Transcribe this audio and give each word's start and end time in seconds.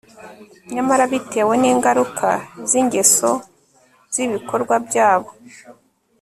nyamara 0.73 1.03
bitewe 1.11 1.53
ningaruka 1.61 2.29
zingeso 2.69 3.29
zibikorwa 4.13 4.75
byabo 4.87 5.29